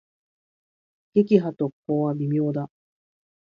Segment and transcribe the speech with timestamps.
[0.03, 0.05] 撃破
[1.51, 2.71] 特攻は微妙だ。